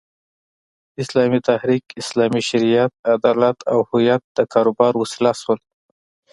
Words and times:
اسلامي 1.03 1.39
تحریک، 1.49 1.85
اسلامي 2.03 2.41
شریعت، 2.49 2.93
عدالت 3.15 3.57
او 3.71 3.77
هویت 3.89 4.21
د 4.37 4.39
کاروبار 4.53 4.93
وسیله 5.01 5.31
شول. 5.41 5.59